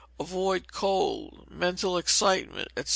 Avoid 0.19 0.71
cold, 0.71 1.45
mental 1.51 1.95
excitement, 1.99 2.69
&c. 2.75 2.85